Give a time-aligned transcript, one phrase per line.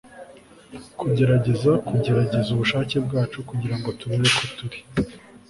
[0.99, 4.79] kugerageza kugerageza ubushake bwacu kugirango turebe ko turi